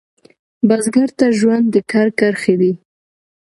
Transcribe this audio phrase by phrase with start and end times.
[0.67, 2.73] بزګر ته ژوند د کر کرښې دي